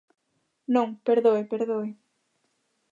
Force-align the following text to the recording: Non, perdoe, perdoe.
Non, 0.73 0.89
perdoe, 1.07 1.41
perdoe. 1.51 1.87